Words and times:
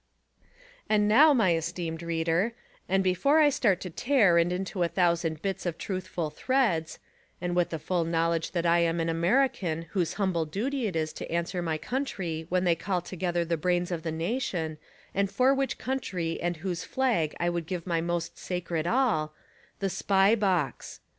And 0.89 1.07
now, 1.07 1.31
my 1.31 1.53
esteemed 1.53 2.01
reader, 2.01 2.53
and 2.89 3.03
before 3.03 3.37
I 3.37 3.49
start 3.49 3.79
to 3.81 3.91
tear 3.91 4.39
and 4.39 4.51
into 4.51 4.81
a 4.81 4.87
thousand 4.87 5.43
bits 5.43 5.63
of 5.63 5.77
truthful 5.77 6.31
threads— 6.31 6.97
(and 7.39 7.55
with 7.55 7.69
the 7.69 7.77
full 7.77 8.03
knowledge 8.03 8.49
that 8.53 8.65
I 8.65 8.79
am 8.79 8.99
an 8.99 9.09
American 9.09 9.83
whose 9.91 10.15
humlDle 10.15 10.49
duty 10.49 10.87
it 10.87 10.95
is 10.95 11.13
to 11.13 11.31
answer 11.31 11.61
my 11.61 11.77
country 11.77 12.47
When 12.49 12.63
they 12.63 12.73
call 12.73 13.01
together 13.01 13.45
the 13.45 13.57
brains 13.57 13.91
of 13.91 14.01
the 14.01 14.11
nation, 14.11 14.79
and 15.13 15.29
for 15.29 15.53
which 15.53 15.77
country 15.77 16.41
and 16.41 16.57
whose 16.57 16.83
flag 16.83 17.35
I 17.39 17.51
would 17.51 17.67
give 17.67 17.85
my 17.85 18.01
most 18.01 18.39
sacred 18.39 18.87
all) 18.87 19.35
the 19.81 19.89
Spy 19.91 20.33
Box 20.33 20.99